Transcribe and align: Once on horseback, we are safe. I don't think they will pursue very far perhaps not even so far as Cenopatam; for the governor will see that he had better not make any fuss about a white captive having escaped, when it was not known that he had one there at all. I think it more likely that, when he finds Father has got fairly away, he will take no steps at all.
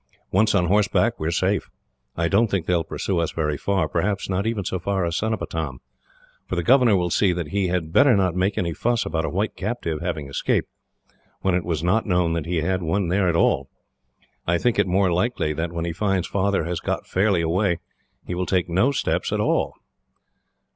Once 0.31 0.55
on 0.55 0.65
horseback, 0.65 1.19
we 1.19 1.27
are 1.27 1.31
safe. 1.31 1.69
I 2.17 2.27
don't 2.27 2.47
think 2.49 2.65
they 2.65 2.73
will 2.73 2.83
pursue 2.83 3.23
very 3.35 3.55
far 3.55 3.87
perhaps 3.87 4.27
not 4.27 4.47
even 4.47 4.65
so 4.65 4.79
far 4.79 5.05
as 5.05 5.15
Cenopatam; 5.15 5.77
for 6.47 6.55
the 6.55 6.63
governor 6.63 6.97
will 6.97 7.11
see 7.11 7.33
that 7.33 7.49
he 7.49 7.67
had 7.67 7.93
better 7.93 8.15
not 8.15 8.33
make 8.35 8.57
any 8.57 8.73
fuss 8.73 9.05
about 9.05 9.25
a 9.25 9.29
white 9.29 9.55
captive 9.55 10.01
having 10.01 10.27
escaped, 10.27 10.67
when 11.41 11.53
it 11.53 11.63
was 11.63 11.83
not 11.83 12.07
known 12.07 12.33
that 12.33 12.47
he 12.47 12.61
had 12.61 12.81
one 12.81 13.09
there 13.09 13.29
at 13.29 13.35
all. 13.35 13.69
I 14.47 14.57
think 14.57 14.79
it 14.79 14.87
more 14.87 15.11
likely 15.13 15.53
that, 15.53 15.71
when 15.71 15.85
he 15.85 15.93
finds 15.93 16.25
Father 16.25 16.63
has 16.63 16.79
got 16.79 17.05
fairly 17.05 17.41
away, 17.41 17.77
he 18.25 18.33
will 18.33 18.47
take 18.47 18.67
no 18.67 18.91
steps 18.91 19.31
at 19.31 19.39
all. 19.39 19.75